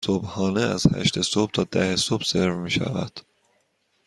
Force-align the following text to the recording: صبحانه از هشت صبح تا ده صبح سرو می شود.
صبحانه 0.05 0.61
از 0.61 0.87
هشت 0.95 1.21
صبح 1.21 1.51
تا 1.51 1.63
ده 1.63 1.95
صبح 1.95 2.23
سرو 2.23 2.59
می 2.61 2.71
شود. 2.71 3.19